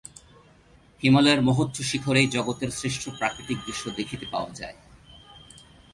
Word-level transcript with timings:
হিমালয়ের 1.01 1.41
মহোচ্চ 1.41 1.77
শিখরেই 1.81 2.27
জগতের 2.27 2.71
শ্রেষ্ঠ 2.71 3.03
প্রাকৃতিক 3.09 3.57
দৃশ্য 3.65 3.83
দেখিতে 3.89 4.25
পাওয়া 4.31 4.51
যায়। 4.59 4.77